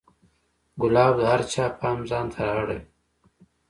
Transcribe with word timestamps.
ګلاب 0.81 1.13
د 1.19 1.21
هر 1.31 1.41
چا 1.51 1.65
پام 1.79 1.99
ځان 2.09 2.25
ته 2.33 2.39
را 2.45 2.51
اړوي. 2.61 2.79